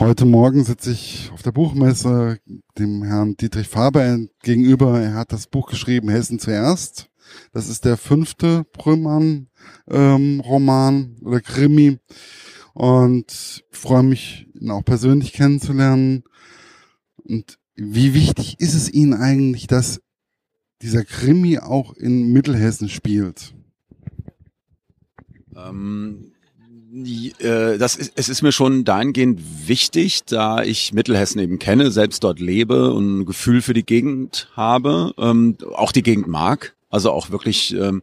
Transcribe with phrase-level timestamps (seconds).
[0.00, 2.38] Heute Morgen sitze ich auf der Buchmesse
[2.78, 5.00] dem Herrn Dietrich Faber gegenüber.
[5.00, 7.10] Er hat das Buch geschrieben, Hessen zuerst.
[7.52, 11.98] Das ist der fünfte Brüllmann-Roman ähm, oder Krimi.
[12.74, 16.22] Und freue mich, ihn auch persönlich kennenzulernen.
[17.16, 20.00] Und wie wichtig ist es Ihnen eigentlich, dass
[20.80, 23.52] dieser Krimi auch in Mittelhessen spielt?
[25.56, 26.37] Ähm, äh,
[27.78, 32.40] das ist, es ist mir schon dahingehend wichtig, da ich Mittelhessen eben kenne, selbst dort
[32.40, 36.74] lebe und ein Gefühl für die Gegend habe, ähm, auch die Gegend mag.
[36.90, 38.02] Also auch wirklich ähm,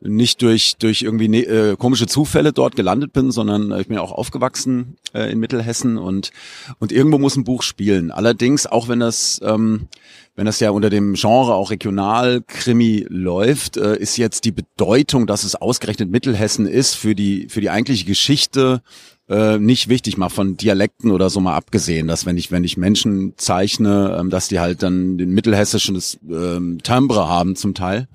[0.00, 3.96] nicht durch durch irgendwie ne, äh, komische Zufälle dort gelandet bin, sondern äh, ich bin
[3.96, 6.30] ja auch aufgewachsen äh, in Mittelhessen und
[6.78, 8.12] und irgendwo muss ein Buch spielen.
[8.12, 9.88] Allerdings auch wenn das ähm,
[10.36, 15.42] wenn das ja unter dem Genre auch Regionalkrimi läuft, äh, ist jetzt die Bedeutung, dass
[15.42, 18.80] es ausgerechnet Mittelhessen ist für die für die eigentliche Geschichte
[19.30, 22.76] äh, nicht wichtig, mal von Dialekten oder so mal abgesehen, dass wenn ich wenn ich
[22.76, 28.08] Menschen zeichne, ähm, dass die halt dann den mittelhessischen ähm, Timbre haben zum Teil.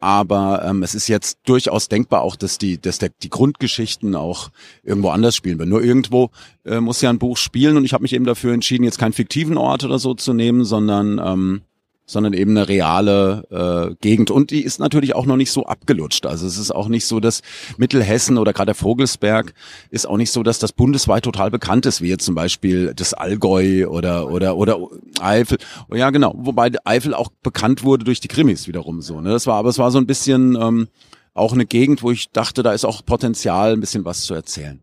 [0.00, 4.50] Aber ähm, es ist jetzt durchaus denkbar auch, dass die, dass der, die Grundgeschichten auch
[4.84, 5.70] irgendwo anders spielen werden.
[5.70, 6.30] Nur irgendwo
[6.64, 9.12] äh, muss ja ein Buch spielen und ich habe mich eben dafür entschieden, jetzt keinen
[9.12, 11.62] fiktiven Ort oder so zu nehmen, sondern ähm,
[12.08, 14.30] sondern eben eine reale äh, Gegend.
[14.30, 16.24] Und die ist natürlich auch noch nicht so abgelutscht.
[16.26, 17.42] Also es ist auch nicht so, dass
[17.76, 19.52] Mittelhessen oder gerade der Vogelsberg
[19.90, 23.12] ist auch nicht so, dass das bundesweit total bekannt ist, wie jetzt zum Beispiel das
[23.12, 24.78] Allgäu oder oder oder
[25.20, 25.58] Eifel.
[25.92, 26.34] Ja, genau.
[26.38, 29.20] Wobei Eifel auch bekannt wurde durch die Krimis wiederum so.
[29.20, 29.30] Ne?
[29.30, 30.88] Das war, aber es war so ein bisschen ähm,
[31.34, 34.80] auch eine Gegend, wo ich dachte, da ist auch Potenzial, ein bisschen was zu erzählen.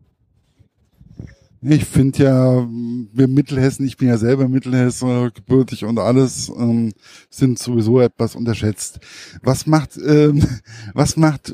[1.62, 2.68] Ich finde ja,
[3.12, 6.92] wir Mittelhessen, ich bin ja selber Mittelhesse, gebürtig und alles, ähm,
[7.30, 9.00] sind sowieso etwas unterschätzt.
[9.42, 10.44] Was macht, ähm,
[10.94, 11.52] was macht,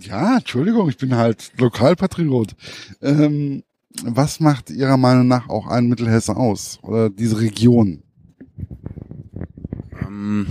[0.00, 2.54] ja, Entschuldigung, ich bin halt Lokalpatriot.
[3.02, 3.62] Ähm,
[4.02, 6.78] was macht Ihrer Meinung nach auch ein Mittelhesse aus?
[6.82, 8.02] Oder diese Region?
[10.02, 10.46] Ähm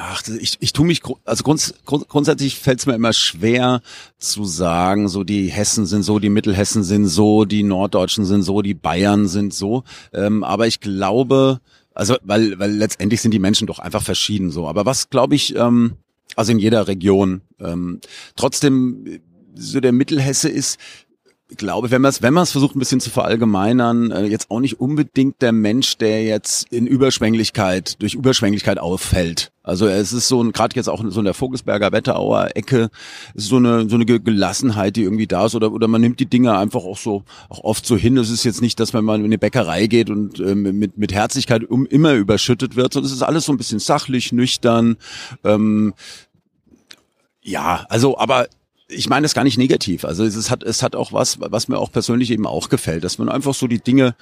[0.00, 3.82] Ach, ich, ich tue mich, also grunds, grund, grundsätzlich fällt es mir immer schwer
[4.16, 8.62] zu sagen, so die Hessen sind so, die Mittelhessen sind so, die Norddeutschen sind so,
[8.62, 9.82] die Bayern sind so.
[10.12, 11.60] Ähm, aber ich glaube,
[11.94, 14.68] also weil, weil letztendlich sind die Menschen doch einfach verschieden so.
[14.68, 15.94] Aber was glaube ich, ähm,
[16.36, 18.00] also in jeder Region, ähm,
[18.36, 19.20] trotzdem
[19.56, 20.78] so der Mittelhesse ist
[21.50, 24.50] ich glaube, wenn man es wenn man es versucht ein bisschen zu verallgemeinern, äh, jetzt
[24.50, 29.50] auch nicht unbedingt der Mensch, der jetzt in Überschwänglichkeit durch Überschwänglichkeit auffällt.
[29.62, 32.90] Also es ist so ein gerade jetzt auch so in der Vogelsberger Wetterauer Ecke
[33.34, 36.26] ist so eine so eine Gelassenheit, die irgendwie da ist oder oder man nimmt die
[36.26, 38.18] Dinge einfach auch so auch oft so hin.
[38.18, 41.14] Es ist jetzt nicht, dass wenn man in eine Bäckerei geht und äh, mit mit
[41.14, 44.96] Herzlichkeit um immer überschüttet wird, sondern es ist alles so ein bisschen sachlich, nüchtern.
[45.44, 45.94] Ähm,
[47.40, 48.48] ja, also aber
[48.88, 50.04] ich meine das gar nicht negativ.
[50.04, 53.18] Also es hat, es hat auch was, was mir auch persönlich eben auch gefällt, dass
[53.18, 54.14] man einfach so die Dinge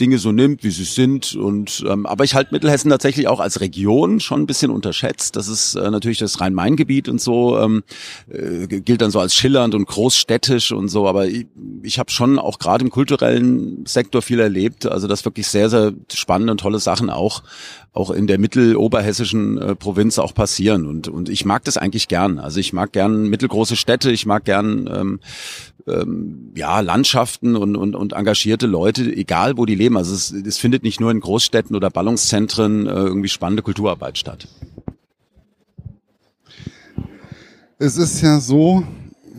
[0.00, 1.34] Dinge so nimmt, wie sie sind.
[1.34, 5.36] Und ähm, aber ich halte Mittelhessen tatsächlich auch als Region schon ein bisschen unterschätzt.
[5.36, 7.82] Das ist äh, natürlich das Rhein-Main-Gebiet und so ähm,
[8.30, 11.06] äh, gilt dann so als schillernd und großstädtisch und so.
[11.08, 11.46] Aber ich,
[11.82, 14.86] ich habe schon auch gerade im kulturellen Sektor viel erlebt.
[14.86, 17.42] Also das wirklich sehr sehr spannende und tolle Sachen auch
[17.92, 20.86] auch in der mitteloberhessischen äh, Provinz auch passieren.
[20.86, 22.38] Und und ich mag das eigentlich gern.
[22.38, 24.10] Also ich mag gern mittelgroße Städte.
[24.10, 25.20] Ich mag gern ähm,
[25.88, 29.87] ähm, ja, Landschaften und, und, und engagierte Leute, egal wo die leben.
[29.96, 34.48] Also es, es findet nicht nur in Großstädten oder Ballungszentren äh, irgendwie spannende Kulturarbeit statt.
[37.78, 38.84] Es ist ja so,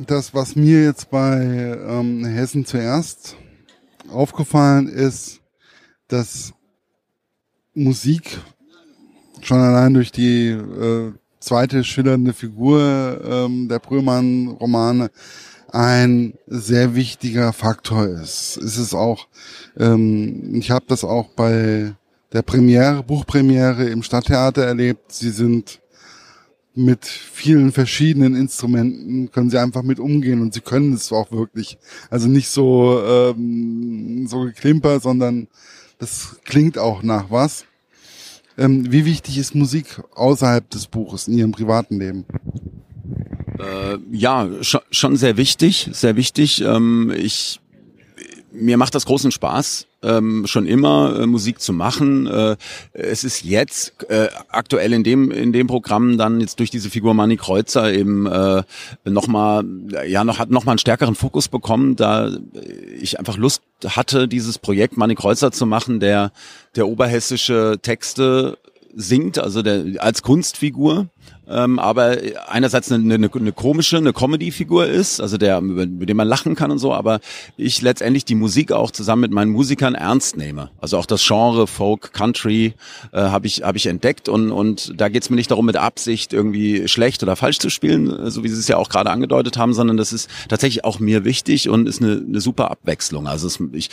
[0.07, 3.35] dass was mir jetzt bei ähm, Hessen zuerst
[4.09, 5.41] aufgefallen ist,
[6.07, 6.53] dass
[7.73, 8.39] Musik
[9.41, 15.11] schon allein durch die äh, zweite schillernde Figur ähm, der Brühlmann-Romane
[15.71, 18.57] ein sehr wichtiger Faktor ist.
[18.57, 19.27] Ist es auch,
[19.77, 21.93] ähm, ich habe das auch bei
[22.31, 25.11] der Premiere, Buchpremiere im Stadttheater erlebt.
[25.11, 25.81] Sie sind
[26.75, 31.77] mit vielen verschiedenen Instrumenten können sie einfach mit umgehen und sie können es auch wirklich.
[32.09, 35.47] Also nicht so ähm, so geklimper, sondern
[35.97, 37.65] das klingt auch nach was.
[38.57, 42.25] Ähm, wie wichtig ist Musik außerhalb des Buches in Ihrem privaten Leben?
[43.59, 46.61] Äh, ja, schon, schon sehr wichtig, sehr wichtig.
[46.61, 47.59] Ähm, ich
[48.51, 52.27] mir macht das großen Spaß, ähm, schon immer äh, Musik zu machen.
[52.27, 52.55] Äh,
[52.93, 57.13] es ist jetzt äh, aktuell in dem in dem Programm dann jetzt durch diese Figur
[57.13, 58.63] Manny Kreuzer eben äh,
[59.05, 59.63] noch mal
[60.07, 62.31] ja noch hat noch mal einen stärkeren Fokus bekommen, da
[62.99, 66.31] ich einfach Lust hatte, dieses Projekt Manny Kreuzer zu machen, der
[66.75, 68.57] der oberhessische Texte
[68.95, 71.07] singt, also der als Kunstfigur
[71.49, 72.17] ähm, aber
[72.47, 76.71] einerseits eine, eine, eine komische, eine Comedy-Figur ist, also der, mit dem man lachen kann
[76.71, 77.19] und so, aber
[77.57, 80.69] ich letztendlich die Musik auch zusammen mit meinen Musikern ernst nehme.
[80.79, 82.73] Also auch das Genre Folk, Country
[83.11, 86.33] äh, habe ich, hab ich entdeckt und, und da geht's mir nicht darum, mit Absicht
[86.33, 89.73] irgendwie schlecht oder falsch zu spielen, so wie Sie es ja auch gerade angedeutet haben,
[89.73, 93.27] sondern das ist tatsächlich auch mir wichtig und ist eine, eine super Abwechslung.
[93.27, 93.89] Also es, ich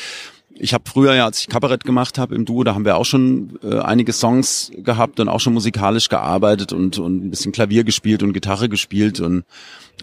[0.59, 3.05] ich habe früher ja, als ich Kabarett gemacht habe im Duo, da haben wir auch
[3.05, 7.85] schon äh, einige Songs gehabt und auch schon musikalisch gearbeitet und, und ein bisschen Klavier
[7.85, 9.45] gespielt und Gitarre gespielt und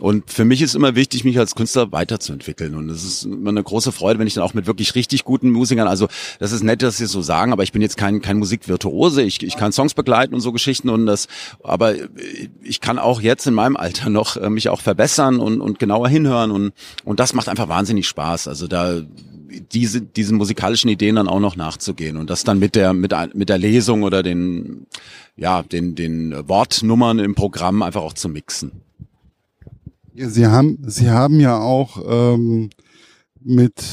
[0.01, 2.73] und für mich ist immer wichtig, mich als Künstler weiterzuentwickeln.
[2.73, 5.51] Und es ist immer eine große Freude, wenn ich dann auch mit wirklich richtig guten
[5.51, 6.07] Musikern, also
[6.39, 9.21] das ist nett, dass Sie so sagen, aber ich bin jetzt kein, kein Musikvirtuose.
[9.21, 11.27] Ich, ich kann Songs begleiten und so Geschichten und das,
[11.63, 11.93] aber
[12.63, 16.09] ich kann auch jetzt in meinem Alter noch äh, mich auch verbessern und, und genauer
[16.09, 16.73] hinhören und,
[17.05, 18.47] und das macht einfach wahnsinnig Spaß.
[18.47, 19.03] Also da
[19.71, 23.49] diese, diesen musikalischen Ideen dann auch noch nachzugehen und das dann mit der, mit, mit
[23.49, 24.87] der Lesung oder den,
[25.35, 28.71] ja, den, den Wortnummern im Programm einfach auch zu mixen.
[30.15, 32.69] Sie haben, Sie haben ja auch ähm,
[33.41, 33.83] mit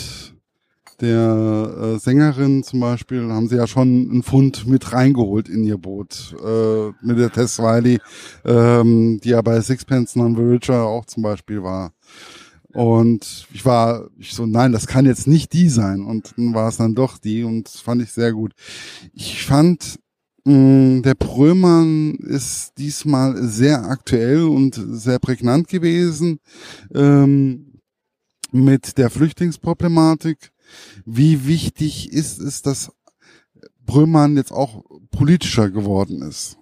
[1.00, 5.78] der äh, Sängerin zum Beispiel haben sie ja schon einen Fund mit reingeholt in ihr
[5.78, 7.98] Boot äh, mit der Tess Wiley,
[8.44, 11.92] ähm, die ja bei Sixpence Non Voyager auch zum Beispiel war.
[12.72, 16.02] Und ich war, ich so, nein, das kann jetzt nicht die sein.
[16.02, 18.52] Und dann war es dann doch die und fand ich sehr gut.
[19.12, 19.98] Ich fand,
[20.44, 26.38] mh, mm, der Prömann ist diesmal sehr aktuell und sehr prägnant gewesen
[26.94, 27.80] ähm,
[28.52, 30.52] mit der Flüchtlingsproblematik.
[31.04, 32.92] Wie wichtig ist es, dass
[33.84, 36.59] Brömann jetzt auch politischer geworden ist?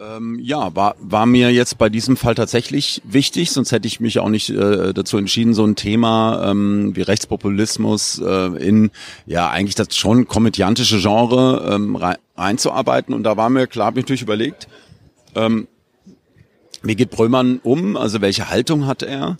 [0.00, 4.18] Ähm, ja, war, war mir jetzt bei diesem Fall tatsächlich wichtig, sonst hätte ich mich
[4.18, 8.92] auch nicht äh, dazu entschieden, so ein Thema ähm, wie Rechtspopulismus äh, in
[9.26, 12.16] ja eigentlich das schon komödiantische Genre ähm, rein.
[12.34, 14.68] Und da war mir klar, habe ich natürlich überlegt,
[15.34, 15.68] ähm,
[16.82, 19.36] wie geht Brömann um, also welche Haltung hat er?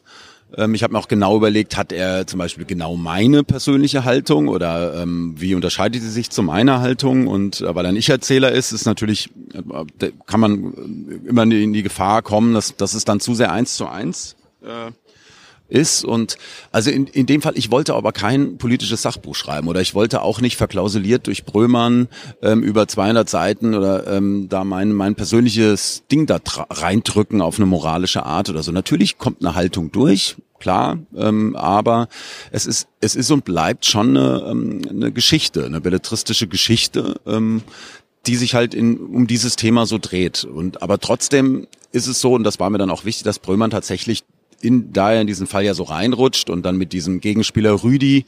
[0.56, 4.48] Ähm, ich habe mir auch genau überlegt, hat er zum Beispiel genau meine persönliche Haltung
[4.48, 7.26] oder ähm, wie unterscheidet sie sich zu meiner Haltung?
[7.26, 11.82] Und äh, weil er ein Ich-Erzähler ist, ist natürlich, äh, kann man immer in die
[11.82, 14.90] Gefahr kommen, dass, dass es dann zu sehr eins zu eins äh,
[15.70, 16.04] ist.
[16.04, 16.36] Und
[16.72, 20.22] also in, in dem Fall, ich wollte aber kein politisches Sachbuch schreiben oder ich wollte
[20.22, 22.08] auch nicht verklausuliert durch Brömann
[22.42, 27.66] ähm, über 200 Seiten oder ähm, da mein, mein persönliches Ding da reindrücken auf eine
[27.66, 28.72] moralische Art oder so.
[28.72, 32.08] Natürlich kommt eine Haltung durch, klar, ähm, aber
[32.50, 37.62] es ist es ist und bleibt schon eine, ähm, eine Geschichte, eine belletristische Geschichte, ähm,
[38.26, 40.44] die sich halt in, um dieses Thema so dreht.
[40.44, 43.70] Und aber trotzdem ist es so, und das war mir dann auch wichtig, dass Brömann
[43.70, 44.22] tatsächlich
[44.62, 48.24] in, da er in diesen Fall ja so reinrutscht und dann mit diesem Gegenspieler Rüdi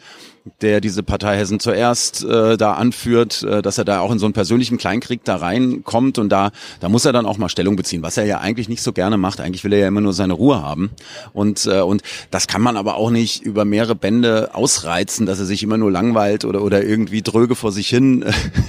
[0.60, 4.26] der diese Partei Hessen zuerst äh, da anführt, äh, dass er da auch in so
[4.26, 6.50] einen persönlichen Kleinkrieg da reinkommt und da,
[6.80, 9.16] da muss er dann auch mal Stellung beziehen, was er ja eigentlich nicht so gerne
[9.16, 9.40] macht.
[9.40, 10.90] Eigentlich will er ja immer nur seine Ruhe haben.
[11.32, 15.46] Und, äh, und das kann man aber auch nicht über mehrere Bände ausreizen, dass er
[15.46, 18.24] sich immer nur langweilt oder, oder irgendwie dröge vor sich hin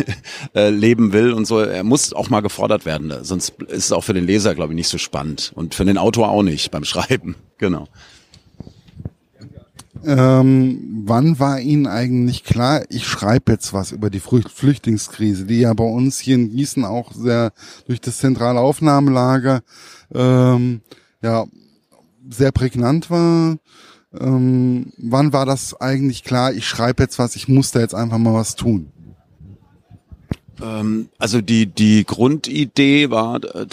[0.55, 1.59] äh, leben will und so.
[1.59, 4.75] Er muss auch mal gefordert werden, sonst ist es auch für den Leser, glaube ich,
[4.75, 7.35] nicht so spannend und für den Autor auch nicht beim Schreiben.
[7.59, 7.87] Genau.
[10.05, 15.73] Ähm, wann war Ihnen eigentlich klar, ich schreibe jetzt was über die Flüchtlingskrise, die ja
[15.73, 17.53] bei uns hier in Gießen auch sehr
[17.87, 19.61] durch das zentrale Aufnahmelager
[20.13, 20.81] ähm,
[21.21, 21.45] ja
[22.29, 23.57] sehr prägnant war.
[24.19, 28.17] Ähm, wann war das eigentlich klar, ich schreibe jetzt was, ich muss da jetzt einfach
[28.17, 28.91] mal was tun?
[30.61, 33.65] Ähm, also die die Grundidee war äh,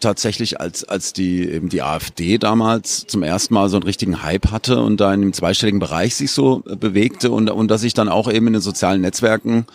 [0.00, 4.50] tatsächlich, als, als die, eben die AfD damals zum ersten Mal so einen richtigen Hype
[4.50, 8.08] hatte und da in dem zweistelligen Bereich sich so bewegte und, und dass ich dann
[8.08, 9.66] auch eben in den sozialen Netzwerken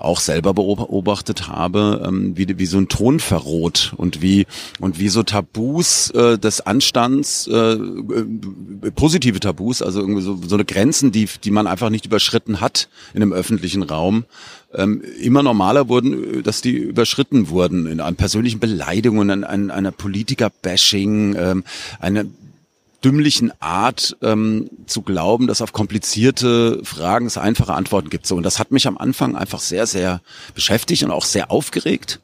[0.00, 4.46] auch selber beobachtet habe, ähm, wie, wie so ein Ton verroht und wie
[4.80, 10.56] und wie so Tabus äh, des Anstands, äh, äh, positive Tabus, also irgendwie so, so
[10.56, 14.24] eine Grenzen, die, die man einfach nicht überschritten hat in einem öffentlichen Raum,
[14.74, 19.92] ähm, immer normaler wurden, dass die überschritten wurden in an persönlichen Beleidigungen, an, an einer
[19.92, 21.64] Politiker-Bashing, ähm,
[21.98, 22.24] einer
[23.04, 28.26] dümmlichen Art ähm, zu glauben, dass auf komplizierte Fragen es einfache Antworten gibt.
[28.26, 30.20] So und das hat mich am Anfang einfach sehr, sehr
[30.54, 32.20] beschäftigt und auch sehr aufgeregt.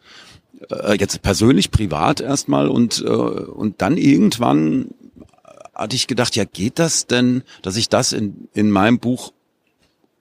[0.70, 4.88] Äh, jetzt persönlich, privat erstmal und äh, und dann irgendwann
[5.74, 9.32] hatte ich gedacht, ja geht das denn, dass ich das in in meinem Buch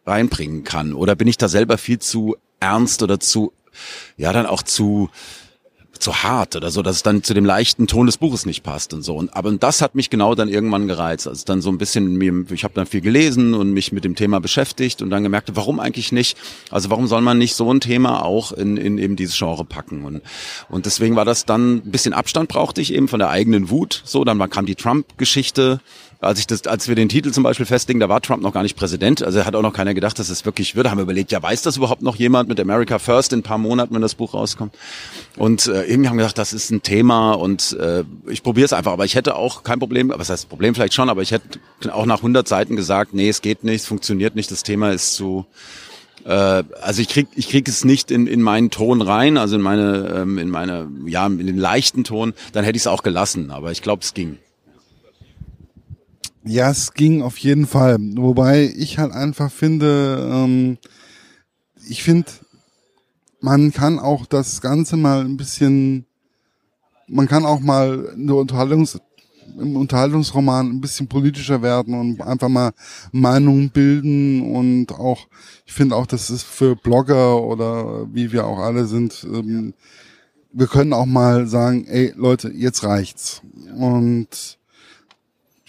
[0.05, 0.93] reinbringen kann?
[0.93, 3.53] Oder bin ich da selber viel zu ernst oder zu,
[4.17, 5.09] ja, dann auch zu,
[5.99, 8.93] zu hart oder so, dass es dann zu dem leichten Ton des Buches nicht passt
[8.93, 9.15] und so.
[9.15, 11.27] Und aber das hat mich genau dann irgendwann gereizt.
[11.27, 14.15] Also dann so ein bisschen mir, ich habe dann viel gelesen und mich mit dem
[14.15, 16.37] Thema beschäftigt und dann gemerkt, warum eigentlich nicht?
[16.71, 20.05] Also warum soll man nicht so ein Thema auch in, in eben dieses Genre packen?
[20.05, 20.21] Und
[20.69, 24.01] und deswegen war das dann ein bisschen Abstand brauchte ich eben von der eigenen Wut.
[24.05, 25.79] So, dann kam die Trump-Geschichte
[26.22, 28.63] als ich das, als wir den Titel zum Beispiel festlegen, da war Trump noch gar
[28.63, 29.22] nicht Präsident.
[29.24, 30.89] Also hat auch noch keiner gedacht, dass es wirklich wird.
[30.89, 33.57] Haben wir überlegt, ja, weiß das überhaupt noch jemand mit America First in ein paar
[33.57, 34.74] Monaten, wenn das Buch rauskommt?
[35.38, 38.74] Und äh, irgendwie haben wir gedacht, das ist ein Thema und äh, ich probiere es
[38.74, 38.93] einfach.
[38.93, 41.60] Aber ich hätte auch kein Problem, was heißt Problem vielleicht schon, aber ich hätte
[41.91, 45.15] auch nach 100 Seiten gesagt, nee, es geht nicht, es funktioniert nicht, das Thema ist
[45.15, 45.45] zu
[46.25, 49.62] äh, also ich krieg ich krieg es nicht in, in meinen Ton rein, also in
[49.62, 53.51] meine ähm, in meine ja in den leichten Ton, dann hätte ich es auch gelassen,
[53.51, 54.38] aber ich glaube, es ging.
[56.47, 57.97] Ja, es ging auf jeden Fall.
[57.99, 60.77] Wobei ich halt einfach finde, ähm,
[61.87, 62.31] ich finde,
[63.41, 66.05] man kann auch das Ganze mal ein bisschen,
[67.07, 68.99] man kann auch mal eine Unterhaltungs,
[69.59, 72.73] im Unterhaltungsroman ein bisschen politischer werden und einfach mal
[73.11, 75.27] Meinungen bilden und auch,
[75.65, 79.73] ich finde auch, das ist für Blogger oder wie wir auch alle sind, ähm,
[80.51, 83.41] wir können auch mal sagen, ey Leute, jetzt reicht's.
[83.77, 84.57] Und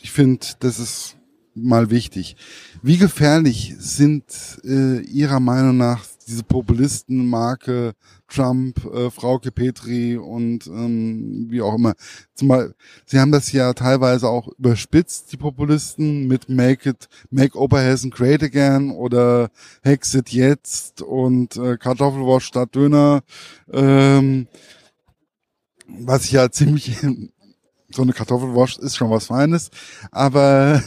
[0.07, 1.17] ich finde, das ist
[1.57, 2.37] mal wichtig.
[2.81, 4.23] Wie gefährlich sind
[4.63, 7.95] äh, Ihrer Meinung nach diese Populisten-Marke
[8.29, 11.95] Trump, äh, Frauke Petri und ähm, wie auch immer.
[12.35, 18.13] Zumal, sie haben das ja teilweise auch überspitzt, die Populisten, mit Make it, Make Oberhessen
[18.13, 19.51] Great Again oder
[19.83, 23.25] Hexit jetzt und äh, Kartoffelwurst statt Döner.
[23.73, 24.47] Ähm,
[25.89, 26.97] was ich ja ziemlich
[27.97, 29.71] so eine Kartoffelwurst ist schon was Feines,
[30.13, 30.83] aber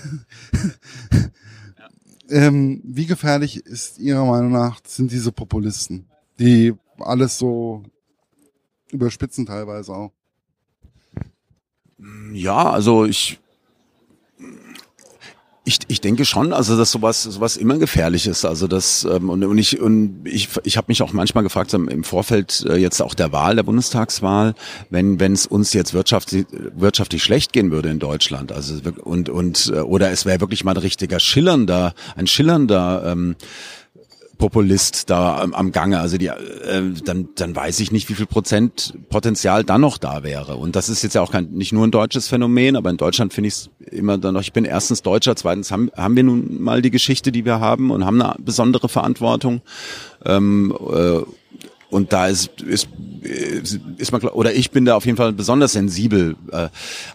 [2.30, 6.06] ähm, wie gefährlich ist Ihrer Meinung nach sind diese Populisten,
[6.40, 7.84] die alles so
[8.92, 10.12] überspitzen teilweise auch?
[12.32, 13.40] Ja, also ich
[15.70, 18.44] ich, ich denke schon, also dass sowas sowas immer gefährlich ist.
[18.44, 22.04] Also das ähm, und, und ich und ich ich habe mich auch manchmal gefragt im
[22.04, 24.56] Vorfeld äh, jetzt auch der Wahl der Bundestagswahl,
[24.90, 29.72] wenn wenn es uns jetzt wirtschaftlich wirtschaftlich schlecht gehen würde in Deutschland, also und und
[29.74, 33.36] äh, oder es wäre wirklich mal ein richtiger schillernder ein schillernder ähm,
[34.40, 36.00] Populist da am, am Gange.
[36.00, 40.24] Also die, äh, dann, dann weiß ich nicht, wie viel Prozent Potenzial dann noch da
[40.24, 40.56] wäre.
[40.56, 43.34] Und das ist jetzt ja auch kein, nicht nur ein deutsches Phänomen, aber in Deutschland
[43.34, 46.62] finde ich es immer dann noch, ich bin erstens Deutscher, zweitens haben, haben wir nun
[46.62, 49.62] mal die Geschichte, die wir haben und haben eine besondere Verantwortung.
[50.26, 51.20] Ähm, äh,
[51.90, 52.88] und da ist, ist,
[53.98, 56.38] ist man, oder ich bin da auf jeden Fall besonders sensibel.
[56.52, 56.70] Äh,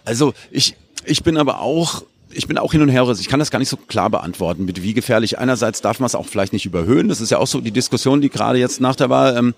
[0.05, 3.51] also ich, ich bin aber auch ich bin auch hin und her, ich kann das
[3.51, 5.39] gar nicht so klar beantworten, mit wie gefährlich.
[5.39, 7.07] Einerseits darf man es auch vielleicht nicht überhöhen.
[7.07, 9.53] Das ist ja auch so die Diskussion, die gerade jetzt nach der Wahl ähm,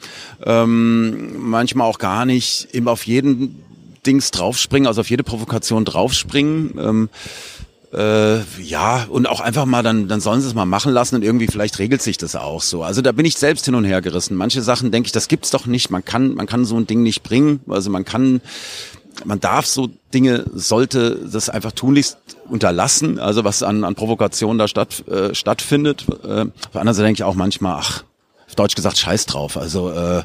[0.45, 3.63] ähm, manchmal auch gar nicht eben auf jeden
[4.05, 6.73] Dings draufspringen, also auf jede Provokation draufspringen.
[6.79, 7.09] Ähm,
[7.93, 11.23] äh, ja, und auch einfach mal, dann, dann sollen sie es mal machen lassen und
[11.23, 12.83] irgendwie vielleicht regelt sich das auch so.
[12.83, 14.35] Also da bin ich selbst hin und her gerissen.
[14.35, 15.89] Manche Sachen denke ich, das gibt's doch nicht.
[15.89, 17.61] Man kann, man kann so ein Ding nicht bringen.
[17.67, 18.41] Also man kann
[19.25, 22.17] man darf so Dinge, sollte das einfach tunlichst
[22.49, 26.05] unterlassen, also was an, an Provokation da statt, äh, stattfindet.
[26.23, 28.03] Äh, auf der anderen Seite denke ich auch manchmal, ach,
[28.47, 29.57] auf Deutsch gesagt, scheiß drauf.
[29.57, 30.23] Also äh,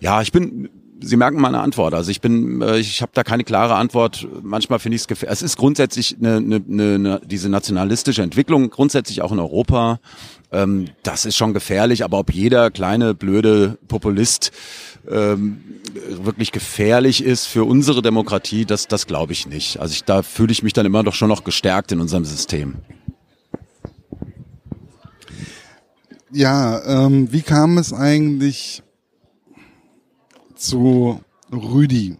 [0.00, 0.68] ja, ich bin,
[1.00, 1.94] Sie merken meine Antwort.
[1.94, 4.26] Also ich bin, äh, ich habe da keine klare Antwort.
[4.42, 5.38] Manchmal finde ich es gefährlich.
[5.38, 10.00] Es ist grundsätzlich eine, eine, eine, diese nationalistische Entwicklung, grundsätzlich auch in Europa.
[10.52, 14.52] Ähm, das ist schon gefährlich, aber ob jeder kleine, blöde Populist
[15.08, 15.60] ähm,
[16.08, 19.78] wirklich gefährlich ist für unsere Demokratie, das, das glaube ich nicht.
[19.78, 22.76] Also ich, da fühle ich mich dann immer doch schon noch gestärkt in unserem System.
[26.32, 28.82] Ja, ähm, wie kam es eigentlich
[30.56, 31.20] zu
[31.52, 32.16] Rüdi?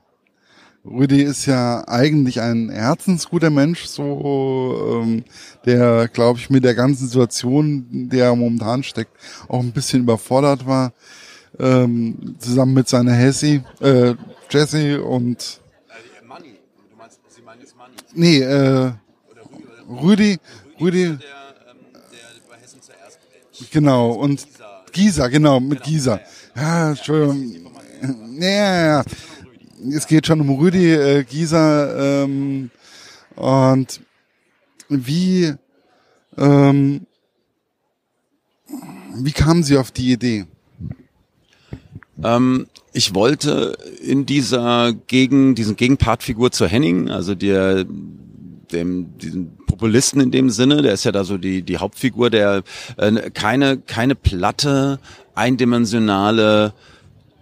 [0.84, 5.24] Rüdi ist ja eigentlich ein herzensguter Mensch, so ähm,
[5.64, 9.16] der, glaube ich, mit der ganzen Situation, in der er momentan steckt,
[9.48, 10.92] auch ein bisschen überfordert war
[11.58, 14.14] ähm, zusammen mit seiner Hessi, äh,
[14.50, 15.60] Jesse und
[16.26, 16.58] Money.
[16.90, 17.94] Du meinst, Sie meinen jetzt Money?
[18.14, 18.92] Nee, äh,
[19.88, 20.38] Rüdi,
[20.80, 21.18] Rüdi,
[23.70, 24.46] Genau, und
[24.92, 26.20] Gisa, genau, mit Gisa.
[26.56, 27.70] Ja, Entschuldigung.
[28.38, 29.04] Ja, ja, ja.
[29.92, 32.70] Es geht schon um Rüdi, äh, Gisa, ähm,
[33.36, 34.00] und
[34.88, 35.54] wie,
[36.36, 37.06] ähm,
[39.16, 40.46] wie kamen Sie auf die Idee?
[42.24, 47.84] Ähm, ich wollte in dieser Gegen, diesen Gegenpartfigur zu Henning, also der
[48.72, 52.62] dem diesen Populisten in dem Sinne, der ist ja da so die die Hauptfigur, der
[52.96, 54.98] äh, keine keine platte,
[55.34, 56.72] eindimensionale,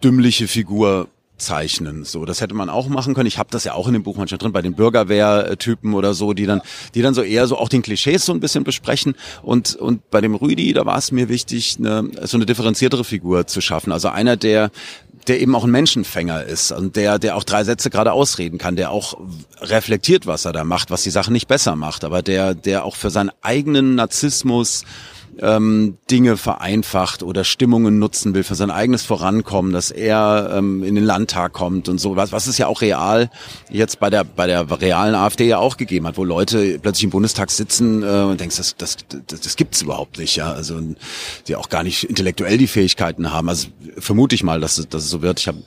[0.03, 1.09] dümmliche Figur
[1.43, 2.05] abzeichnen.
[2.05, 3.27] So, das hätte man auch machen können.
[3.27, 6.35] Ich habe das ja auch in dem Buch manchmal drin, bei den Bürgerwehrtypen oder so,
[6.35, 6.63] die dann,
[6.95, 9.15] die dann so eher so auch den Klischees so ein bisschen besprechen.
[9.43, 13.49] Und, und bei dem Rüdi, da war es mir wichtig, eine, so eine differenziertere Figur
[13.49, 13.93] zu schaffen.
[13.93, 14.71] Also einer, der
[15.29, 18.75] der eben auch ein Menschenfänger ist und der, der auch drei Sätze gerade ausreden kann,
[18.75, 19.21] der auch
[19.61, 22.97] reflektiert, was er da macht, was die Sache nicht besser macht, aber der, der auch
[22.97, 24.83] für seinen eigenen Narzissmus
[25.41, 30.95] ähm, Dinge vereinfacht oder Stimmungen nutzen will für sein eigenes Vorankommen, dass er ähm, in
[30.95, 33.31] den Landtag kommt und so was, was es ja auch real
[33.71, 37.11] jetzt bei der bei der realen AfD ja auch gegeben hat, wo Leute plötzlich im
[37.11, 38.97] Bundestag sitzen äh, und denkst, das das
[39.27, 40.81] das, das gibt's überhaupt nicht, ja, also
[41.49, 43.49] die auch gar nicht intellektuell die Fähigkeiten haben.
[43.49, 45.41] Also vermute ich mal, dass dass es so wird.
[45.41, 45.63] Ich habe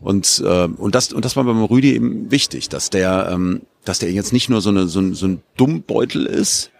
[0.00, 3.98] und äh, und das und das war beim Rüdi eben wichtig, dass der ähm, dass
[3.98, 6.70] der jetzt nicht nur so eine so ein, so ein Dummbeutel ist,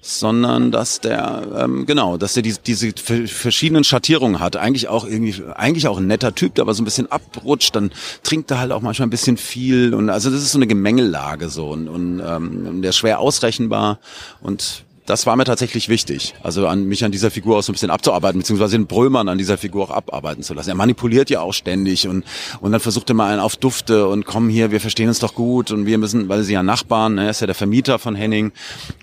[0.00, 4.56] sondern dass der ähm, genau, dass der die, diese verschiedenen Schattierungen hat.
[4.56, 7.76] Eigentlich auch irgendwie, eigentlich auch ein netter Typ, der aber so ein bisschen abrutscht.
[7.76, 7.90] Dann
[8.22, 11.48] trinkt er halt auch manchmal ein bisschen viel und also das ist so eine Gemengellage
[11.48, 13.98] so und, und ähm, der ist schwer ausrechenbar
[14.40, 16.34] und das war mir tatsächlich wichtig.
[16.40, 19.38] Also an mich an dieser Figur auch so ein bisschen abzuarbeiten, beziehungsweise den Brömern an
[19.38, 20.68] dieser Figur auch abarbeiten zu lassen.
[20.68, 22.24] Er manipuliert ja auch ständig und,
[22.60, 25.34] und dann versucht er mal einen auf Dufte und komm hier, wir verstehen uns doch
[25.34, 28.14] gut und wir müssen, weil sie ja Nachbarn, ne, er ist ja der Vermieter von
[28.14, 28.52] Henning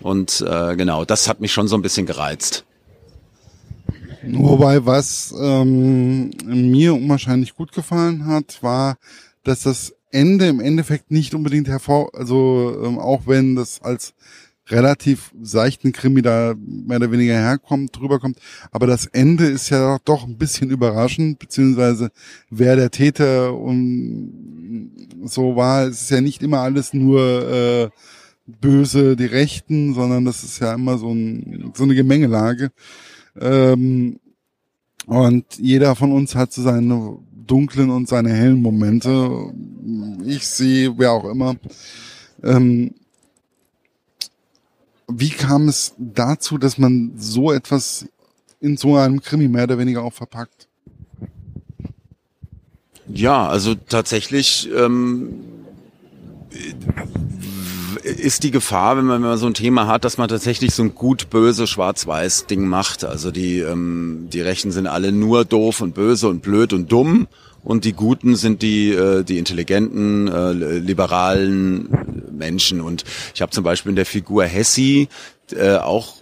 [0.00, 2.64] und äh, genau, das hat mich schon so ein bisschen gereizt.
[4.26, 8.96] Wobei, was ähm, mir unwahrscheinlich gut gefallen hat, war,
[9.44, 14.14] dass das Ende im Endeffekt nicht unbedingt hervor, also ähm, auch wenn das als
[14.70, 18.38] relativ seichten Krimi da mehr oder weniger herkommt, drüber kommt.
[18.70, 22.10] Aber das Ende ist ja doch ein bisschen überraschend, beziehungsweise
[22.50, 25.86] wer der Täter und so war.
[25.86, 27.88] Es ist ja nicht immer alles nur äh,
[28.60, 32.70] böse die Rechten, sondern das ist ja immer so, ein, so eine Gemengelage.
[33.40, 34.18] Ähm,
[35.06, 39.52] und jeder von uns hat so seine dunklen und seine hellen Momente.
[40.24, 41.56] Ich sehe, wer auch immer.
[42.42, 42.94] Ähm,
[45.08, 48.06] wie kam es dazu, dass man so etwas
[48.60, 50.68] in so einem Krimi mehr oder weniger auch verpackt?
[53.08, 55.44] Ja, also tatsächlich ähm,
[58.02, 60.82] ist die Gefahr, wenn man, wenn man so ein Thema hat, dass man tatsächlich so
[60.82, 63.04] ein gut böse schwarz-weiß Ding macht.
[63.04, 67.28] Also die ähm, die Rechten sind alle nur doof und böse und blöd und dumm
[67.64, 71.88] und die Guten sind die, äh, die intelligenten, äh, liberalen
[72.30, 72.80] Menschen.
[72.80, 75.08] Und ich habe zum Beispiel in der Figur Hessi
[75.52, 76.14] äh, auch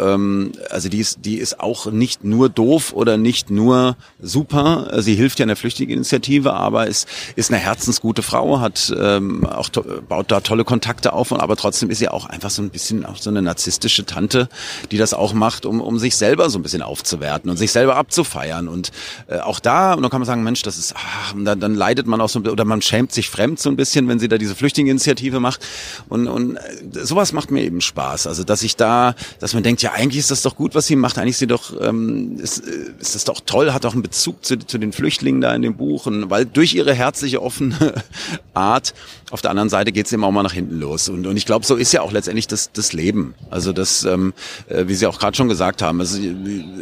[0.00, 4.90] ähm, also die ist, die ist auch nicht nur doof oder nicht nur super.
[4.98, 9.70] Sie hilft ja in der Flüchtlingsinitiative, aber ist, ist eine herzensgute Frau, hat ähm, auch
[10.08, 13.04] baut da tolle Kontakte auf und aber trotzdem ist sie auch einfach so ein bisschen
[13.04, 14.48] auch so eine narzisstische Tante,
[14.90, 17.96] die das auch macht, um, um sich selber so ein bisschen aufzuwerten und sich selber
[17.96, 18.68] abzufeiern.
[18.68, 18.92] Und
[19.28, 22.06] äh, auch da, und dann kann man sagen, Mensch, das ist, ach, dann, dann leidet
[22.06, 24.54] man auch so oder man schämt sich fremd so ein bisschen, wenn sie da diese
[24.54, 25.64] Flüchtlingsinitiative macht.
[26.08, 26.60] Und, und äh,
[27.04, 28.26] sowas macht mir eben Spaß.
[28.26, 30.86] Also dass ich da, dass man denkt, ja, ja, eigentlich ist das doch gut, was
[30.86, 31.18] sie macht.
[31.18, 34.44] Eigentlich ist sie doch, ähm, ist, äh, ist das doch toll, hat auch einen Bezug
[34.44, 36.06] zu, zu den Flüchtlingen da in dem Buch.
[36.06, 37.94] Und weil durch ihre herzliche, offene
[38.54, 38.94] Art,
[39.30, 41.08] auf der anderen Seite geht es eben auch mal nach hinten los.
[41.08, 43.34] Und, und ich glaube, so ist ja auch letztendlich das, das Leben.
[43.50, 44.34] Also das, ähm,
[44.68, 46.18] äh, wie Sie auch gerade schon gesagt haben, also,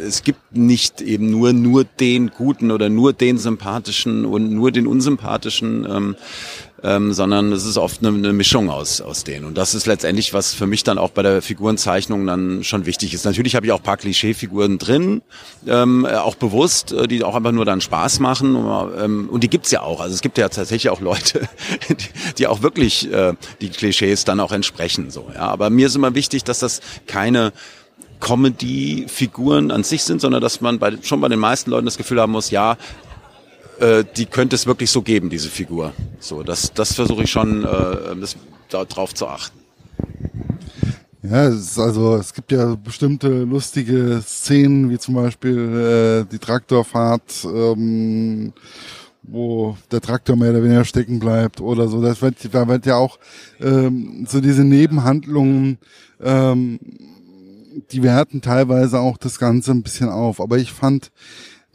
[0.05, 4.85] es gibt nicht eben nur, nur den Guten oder nur den Sympathischen und nur den
[4.87, 5.85] Unsympathischen.
[5.89, 6.15] Ähm,
[6.83, 9.45] ähm, sondern es ist oft eine, eine Mischung aus, aus denen.
[9.45, 13.13] Und das ist letztendlich, was für mich dann auch bei der Figurenzeichnung dann schon wichtig
[13.13, 13.25] ist.
[13.25, 15.21] Natürlich habe ich auch paar Klischeefiguren drin,
[15.65, 18.55] ähm, äh, auch bewusst, äh, die auch einfach nur dann Spaß machen.
[18.99, 20.01] Ähm, und die gibt's ja auch.
[20.01, 21.47] Also es gibt ja tatsächlich auch Leute,
[21.89, 25.09] die, die auch wirklich äh, die Klischees dann auch entsprechen.
[25.09, 25.41] So, ja.
[25.41, 27.53] Aber mir ist immer wichtig, dass das keine
[28.19, 32.19] Comedy-Figuren an sich sind, sondern dass man bei, schon bei den meisten Leuten das Gefühl
[32.19, 32.77] haben muss, ja,
[33.79, 35.93] äh, die könnte es wirklich so geben, diese Figur.
[36.19, 38.35] So, das, das versuche ich schon, äh, das,
[38.69, 39.59] darauf zu achten.
[41.23, 46.39] Ja, es ist also es gibt ja bestimmte lustige Szenen, wie zum Beispiel äh, die
[46.39, 48.53] Traktorfahrt, ähm,
[49.23, 52.01] wo der Traktor mehr oder weniger stecken bleibt oder so.
[52.01, 53.19] Das wird, da wird ja auch
[53.59, 55.79] ähm, so diese Nebenhandlungen,
[56.21, 56.79] ähm,
[57.91, 60.39] die werten teilweise auch das Ganze ein bisschen auf.
[60.39, 61.11] Aber ich fand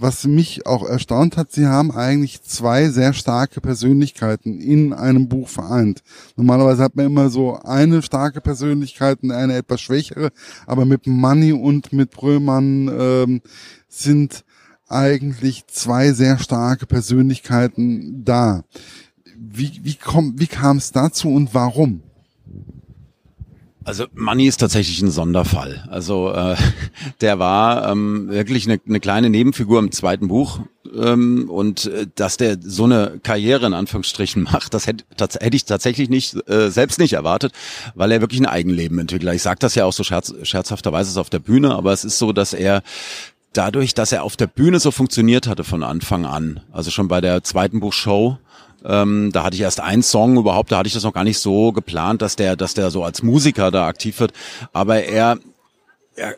[0.02, 5.48] was mich auch erstaunt hat, sie haben eigentlich zwei sehr starke Persönlichkeiten in einem Buch
[5.48, 6.02] vereint.
[6.36, 10.30] Normalerweise hat man immer so eine starke Persönlichkeit und eine etwas schwächere,
[10.66, 13.40] aber mit Money und mit Brömann ähm,
[13.88, 14.44] sind
[14.88, 18.64] eigentlich zwei sehr starke Persönlichkeiten da.
[19.36, 22.02] Wie, wie, komm, wie kam es dazu und warum?
[23.84, 25.84] Also Money ist tatsächlich ein Sonderfall.
[25.90, 26.56] Also äh,
[27.20, 30.60] der war ähm, wirklich eine, eine kleine Nebenfigur im zweiten Buch
[30.94, 35.56] ähm, und äh, dass der so eine Karriere in Anführungsstrichen macht, das hätte, das hätte
[35.56, 37.52] ich tatsächlich nicht äh, selbst nicht erwartet,
[37.94, 39.34] weil er wirklich ein Eigenleben entwickelt.
[39.34, 42.32] Ich sage das ja auch so scherz, scherzhafterweise auf der Bühne, aber es ist so,
[42.32, 42.82] dass er
[43.52, 47.20] dadurch, dass er auf der Bühne so funktioniert hatte von Anfang an, also schon bei
[47.20, 48.38] der zweiten Buchshow,
[48.84, 51.38] ähm, da hatte ich erst einen Song überhaupt, da hatte ich das noch gar nicht
[51.38, 54.32] so geplant, dass der, dass der so als Musiker da aktiv wird.
[54.72, 55.38] Aber er,
[56.16, 56.36] er,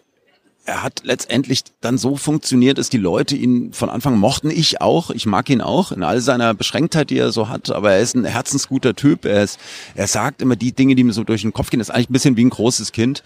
[0.66, 4.50] er hat letztendlich dann so funktioniert, dass die Leute ihn von Anfang mochten.
[4.50, 5.10] Ich auch.
[5.10, 7.70] Ich mag ihn auch in all seiner Beschränktheit, die er so hat.
[7.70, 9.26] Aber er ist ein herzensguter Typ.
[9.26, 9.60] Er ist,
[9.94, 11.80] er sagt immer die Dinge, die mir so durch den Kopf gehen.
[11.80, 13.22] Das ist eigentlich ein bisschen wie ein großes Kind.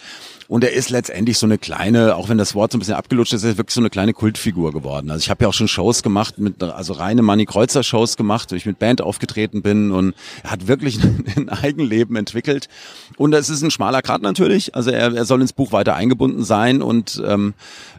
[0.48, 3.34] Und er ist letztendlich so eine kleine, auch wenn das Wort so ein bisschen abgelutscht
[3.34, 5.11] ist, er ist wirklich so eine kleine Kultfigur geworden.
[5.11, 8.50] Also ich habe ja auch schon Shows gemacht, mit, also reine Manny Kreuzer Shows gemacht,
[8.50, 10.98] wo ich mit Band aufgetreten bin und er hat wirklich
[11.37, 12.70] ein Eigenleben entwickelt.
[13.18, 14.74] Und es ist ein schmaler Grad natürlich.
[14.74, 17.52] Also er, er soll ins Buch weiter eingebunden sein und ähm,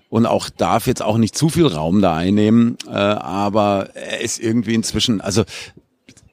[0.10, 4.40] und auch darf jetzt auch nicht zu viel Raum da einnehmen, äh, aber er ist
[4.40, 5.44] irgendwie inzwischen, also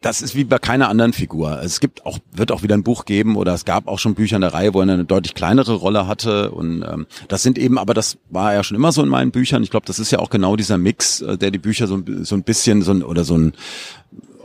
[0.00, 1.60] das ist wie bei keiner anderen Figur.
[1.62, 4.36] Es gibt auch, wird auch wieder ein Buch geben oder es gab auch schon Bücher
[4.36, 6.50] in der Reihe, wo er eine deutlich kleinere Rolle hatte.
[6.50, 9.62] Und ähm, das sind eben, aber das war ja schon immer so in meinen Büchern.
[9.62, 12.34] Ich glaube, das ist ja auch genau dieser Mix, äh, der die Bücher so, so
[12.34, 13.54] ein bisschen so ein, oder so ein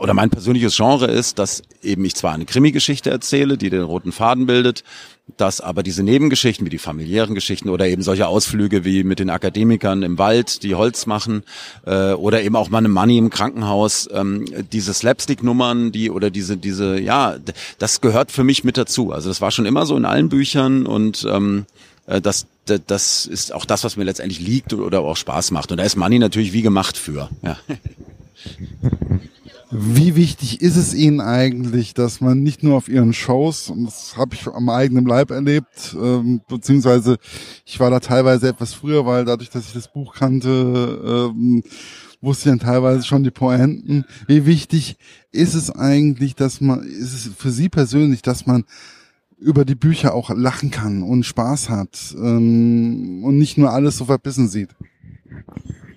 [0.02, 4.10] oder mein persönliches Genre ist, dass eben ich zwar eine Krimi-Geschichte erzähle, die den roten
[4.10, 4.82] Faden bildet,
[5.36, 9.30] dass aber diese Nebengeschichten wie die familiären Geschichten oder eben solche Ausflüge wie mit den
[9.30, 11.44] Akademikern im Wald, die Holz machen,
[11.86, 16.56] äh, oder eben auch mal eine Money im Krankenhaus, ähm, diese Slapstick-Nummern, die oder diese,
[16.56, 17.36] diese, ja,
[17.78, 19.12] das gehört für mich mit dazu.
[19.12, 21.64] Also das war schon immer so in allen Büchern und ähm,
[22.06, 25.70] äh, das, das ist auch das, was mir letztendlich liegt oder auch Spaß macht.
[25.70, 27.30] Und da ist Money natürlich wie gemacht für.
[27.42, 27.56] Ja.
[29.74, 34.18] Wie wichtig ist es Ihnen eigentlich, dass man nicht nur auf Ihren Shows, und das
[34.18, 37.16] habe ich am eigenen Leib erlebt, ähm, beziehungsweise
[37.64, 41.62] ich war da teilweise etwas früher, weil dadurch, dass ich das Buch kannte, ähm,
[42.20, 44.04] wusste ich dann teilweise schon die Pointen.
[44.26, 44.98] Wie wichtig
[45.30, 48.64] ist es eigentlich, dass man, ist es für Sie persönlich, dass man
[49.38, 54.04] über die Bücher auch lachen kann und Spaß hat ähm, und nicht nur alles so
[54.04, 54.68] verbissen sieht?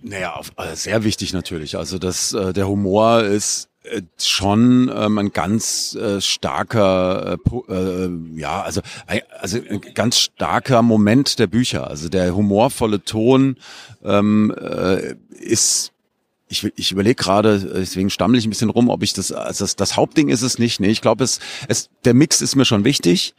[0.07, 1.77] Naja, auf, äh, sehr wichtig natürlich.
[1.77, 7.37] Also das, äh, der Humor ist äh, schon ähm, ein ganz äh, starker,
[7.67, 8.81] äh, äh, ja, also
[9.39, 11.87] also ein ganz starker Moment der Bücher.
[11.87, 13.57] Also der humorvolle Ton
[14.03, 15.91] ähm, äh, ist
[16.47, 19.75] ich, ich überlege gerade, deswegen stammle ich ein bisschen rum, ob ich das, also das,
[19.75, 20.79] das Hauptding ist es nicht.
[20.79, 23.33] Nee, ich glaube, es, es, der Mix ist mir schon wichtig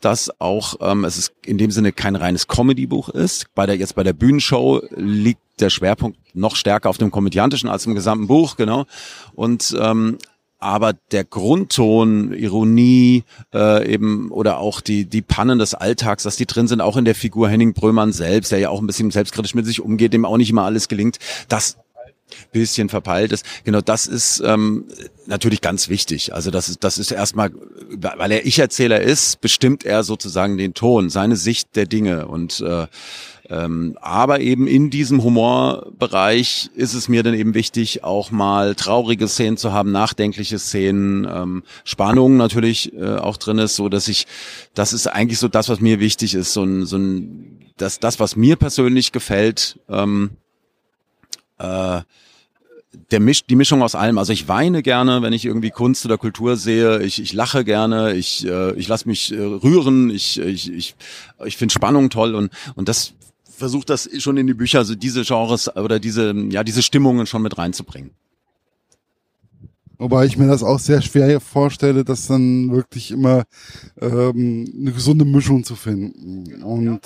[0.00, 3.46] dass auch ähm, es ist in dem Sinne kein reines Comedy-Buch ist.
[3.54, 7.86] Bei der jetzt bei der Bühnenshow liegt der Schwerpunkt noch stärker auf dem komödiantischen als
[7.86, 8.84] im gesamten Buch, genau.
[9.34, 10.18] Und ähm,
[10.60, 13.22] aber der Grundton, Ironie
[13.54, 17.04] äh, eben oder auch die die Pannen des Alltags, dass die drin sind, auch in
[17.04, 20.24] der Figur Henning Brömann selbst, der ja auch ein bisschen selbstkritisch mit sich umgeht, dem
[20.24, 21.76] auch nicht immer alles gelingt, das
[22.52, 23.44] bisschen verpeilt ist.
[23.64, 24.84] Genau, das ist ähm,
[25.26, 26.34] natürlich ganz wichtig.
[26.34, 27.50] Also das ist, das ist erstmal,
[27.88, 32.86] weil er Ich-Erzähler ist, bestimmt er sozusagen den Ton, seine Sicht der Dinge und äh,
[33.50, 39.26] ähm, aber eben in diesem Humorbereich ist es mir dann eben wichtig, auch mal traurige
[39.26, 44.26] Szenen zu haben, nachdenkliche Szenen, ähm, Spannung natürlich äh, auch drin ist, so dass ich,
[44.74, 48.20] das ist eigentlich so das, was mir wichtig ist, so ein, so ein, das, das,
[48.20, 50.30] was mir persönlich gefällt, ähm,
[51.58, 52.00] äh,
[53.10, 54.18] der Misch, die Mischung aus allem.
[54.18, 57.02] Also ich weine gerne, wenn ich irgendwie Kunst oder Kultur sehe.
[57.02, 58.14] Ich, ich lache gerne.
[58.14, 60.10] Ich, äh, ich lasse mich äh, rühren.
[60.10, 60.96] Ich, ich, ich,
[61.44, 65.24] ich finde Spannung toll und und das versucht das schon in die Bücher, also diese
[65.24, 68.10] Genres oder diese ja diese Stimmungen schon mit reinzubringen.
[69.98, 73.44] Wobei ich mir das auch sehr schwer vorstelle, das dann wirklich immer
[74.00, 76.62] ähm, eine gesunde Mischung zu finden.
[76.62, 77.00] Und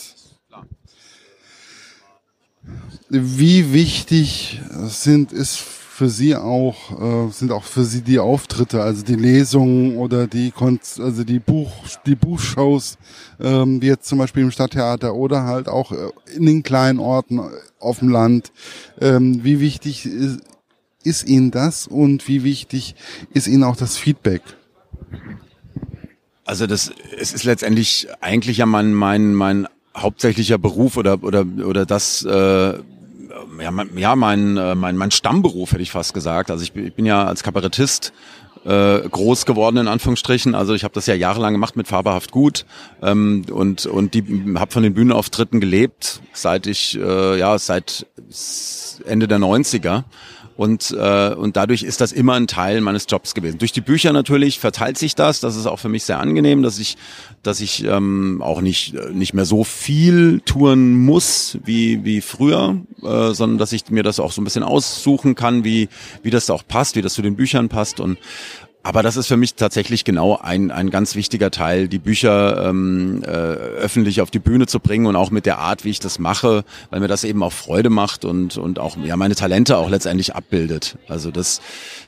[3.09, 9.05] wie wichtig sind ist für Sie auch äh, sind auch für Sie die Auftritte, also
[9.05, 11.71] die Lesungen oder die Konz also die Buch
[12.07, 12.97] die Buchshows,
[13.39, 17.41] ähm, wie jetzt zum Beispiel im Stadttheater oder halt auch äh, in den kleinen Orten
[17.79, 18.53] auf dem Land.
[19.01, 20.41] Ähm, wie wichtig ist,
[21.05, 22.95] ist Ihnen das und wie wichtig
[23.35, 24.43] ist Ihnen auch das Feedback?
[26.45, 31.87] Also das es ist letztendlich eigentlich ja mein mein mein hauptsächlicher Beruf oder oder oder
[31.87, 32.75] das äh,
[33.61, 36.51] ja, mein, ja mein, äh, mein mein Stammberuf hätte ich fast gesagt.
[36.51, 38.13] Also ich, ich bin ja als Kabarettist
[38.65, 40.55] äh, groß geworden in Anführungsstrichen.
[40.55, 42.65] Also ich habe das ja jahrelang gemacht mit Faberhaft gut
[43.03, 44.25] ähm, und und die
[44.57, 48.07] habe von den Bühnenauftritten gelebt seit ich äh, ja seit
[49.05, 50.05] Ende der 90er
[50.57, 53.59] Und, äh, und dadurch ist das immer ein Teil meines Jobs gewesen.
[53.59, 55.41] Durch die Bücher natürlich verteilt sich das.
[55.41, 56.97] Das ist auch für mich sehr angenehm, dass ich,
[57.43, 63.33] dass ich ähm, auch nicht, nicht mehr so viel touren muss wie, wie früher, äh,
[63.33, 65.89] sondern dass ich mir das auch so ein bisschen aussuchen kann, wie,
[66.23, 67.99] wie das auch passt, wie das zu den Büchern passt.
[68.01, 68.19] Und
[68.83, 73.23] aber das ist für mich tatsächlich genau ein, ein ganz wichtiger Teil, die Bücher ähm,
[73.25, 76.19] äh, öffentlich auf die Bühne zu bringen und auch mit der Art, wie ich das
[76.19, 79.89] mache, weil mir das eben auch Freude macht und, und auch ja meine Talente auch
[79.89, 80.99] letztendlich abbildet.
[81.09, 81.61] Also das,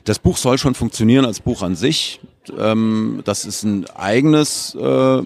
[0.03, 2.19] das Buch soll schon funktionieren als Buch an sich.
[2.57, 5.21] Ähm, das ist ein eigenes äh,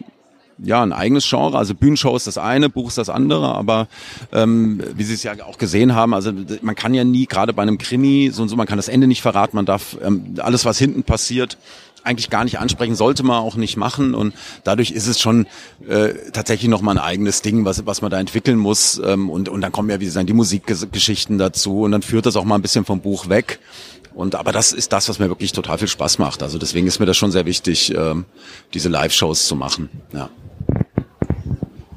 [0.64, 1.58] ja ein eigenes Genre.
[1.58, 3.88] Also Bühnenshow ist das eine, Buch ist das andere, aber
[4.32, 7.62] ähm, wie Sie es ja auch gesehen haben, also man kann ja nie, gerade bei
[7.62, 10.66] einem Krimi, so und so, man kann das Ende nicht verraten, man darf ähm, alles,
[10.66, 11.58] was hinten passiert,
[12.04, 15.48] eigentlich gar nicht ansprechen, sollte man auch nicht machen und dadurch ist es schon
[15.88, 19.50] äh, tatsächlich noch mal ein eigenes Ding, was, was man da entwickeln muss ähm, und,
[19.50, 22.46] und dann kommen ja, wie Sie sagen, die Musikgeschichten dazu und dann führt das auch
[22.46, 23.60] mal ein bisschen vom Buch weg
[24.14, 26.44] und aber das ist das, was mir wirklich total viel Spaß macht.
[26.44, 28.26] Also deswegen ist mir das schon sehr wichtig, ähm,
[28.74, 29.90] diese Live-Shows zu machen.
[30.14, 30.30] Ja.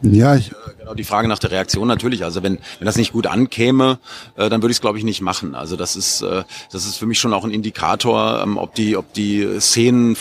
[0.02, 2.24] Ja, ich, genau die Frage nach der Reaktion natürlich.
[2.24, 3.98] Also wenn, wenn das nicht gut ankäme,
[4.36, 5.54] äh, dann würde ich es glaube ich nicht machen.
[5.54, 8.96] Also das ist äh, das ist für mich schon auch ein Indikator, ähm, ob die
[8.96, 10.16] ob die Szenen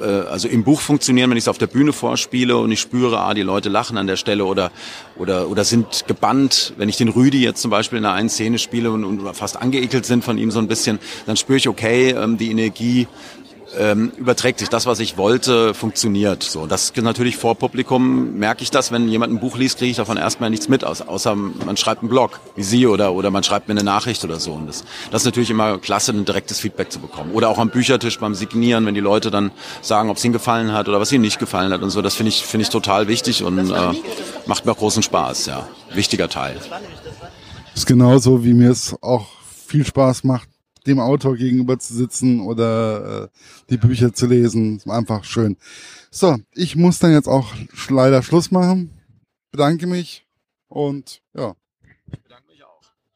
[0.00, 3.20] äh, also im Buch funktionieren, wenn ich es auf der Bühne vorspiele und ich spüre,
[3.20, 4.70] ah die Leute lachen an der Stelle oder
[5.16, 6.72] oder oder sind gebannt.
[6.78, 9.60] Wenn ich den Rüdi jetzt zum Beispiel in einer einen Szene spiele und, und fast
[9.60, 13.06] angeekelt sind von ihm so ein bisschen, dann spüre ich okay, ähm, die Energie
[13.78, 16.42] ähm, überträgt sich das, was ich wollte, funktioniert.
[16.42, 19.96] So, das natürlich vor Publikum merke ich das, wenn jemand ein Buch liest, kriege ich
[19.96, 23.68] davon erstmal nichts mit, außer man schreibt einen Blog, wie Sie oder oder man schreibt
[23.68, 24.52] mir eine Nachricht oder so.
[24.52, 27.32] Und das, das ist natürlich immer klasse, ein direktes Feedback zu bekommen.
[27.32, 29.50] Oder auch am Büchertisch beim Signieren, wenn die Leute dann
[29.82, 32.02] sagen, ob es ihnen gefallen hat oder was ihnen nicht gefallen hat und so.
[32.02, 33.92] Das finde ich finde ich total wichtig und äh,
[34.46, 35.46] macht mir auch großen Spaß.
[35.46, 36.56] Ja, wichtiger Teil.
[37.72, 39.26] Das ist genauso, wie mir es auch
[39.66, 40.48] viel Spaß macht,
[40.86, 43.28] dem Autor gegenüber zu sitzen oder äh,
[43.70, 44.80] die Bücher zu lesen.
[44.86, 45.56] Einfach schön.
[46.10, 47.54] So, ich muss dann jetzt auch
[47.88, 48.90] leider Schluss machen.
[49.50, 50.26] Bedanke mich
[50.68, 51.54] und ja.